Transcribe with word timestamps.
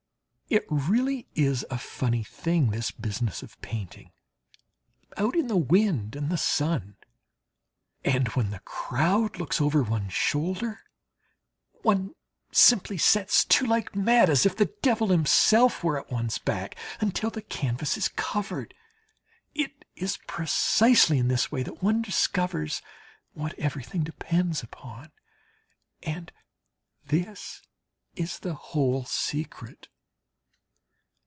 It 0.53 0.65
really 0.69 1.29
is 1.33 1.65
a 1.71 1.77
funny 1.77 2.25
thing, 2.25 2.71
this 2.71 2.91
business 2.91 3.41
of 3.41 3.57
painting, 3.61 4.11
out 5.15 5.33
in 5.33 5.47
the 5.47 5.55
wind 5.55 6.13
and 6.13 6.29
the 6.29 6.35
sun. 6.35 6.97
And 8.03 8.27
when 8.35 8.49
the 8.49 8.59
crowd 8.59 9.39
looks 9.39 9.61
over 9.61 9.81
one's 9.81 10.11
shoulder, 10.11 10.81
one 11.83 12.15
simply 12.51 12.97
sets 12.97 13.45
to 13.45 13.65
like 13.65 13.95
mad, 13.95 14.29
as 14.29 14.45
if 14.45 14.57
the 14.57 14.73
devil 14.81 15.07
himself 15.07 15.85
were 15.85 15.97
at 15.97 16.11
one's 16.11 16.37
back, 16.37 16.75
until 16.99 17.29
the 17.29 17.41
canvas 17.43 17.95
is 17.95 18.09
covered. 18.09 18.73
It 19.55 19.85
is 19.95 20.17
precisely 20.27 21.17
in 21.17 21.29
this 21.29 21.49
way 21.49 21.63
that 21.63 21.81
one 21.81 22.01
discovers 22.01 22.81
what 23.31 23.57
everything 23.57 24.03
depends 24.03 24.63
upon. 24.63 25.13
And 26.03 26.29
this 27.05 27.61
is 28.17 28.39
the 28.39 28.55
whole 28.55 29.05
secret. 29.05 29.87